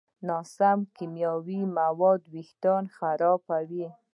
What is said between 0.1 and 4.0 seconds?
ناسم کیمیاوي مواد وېښتيان خرابوي.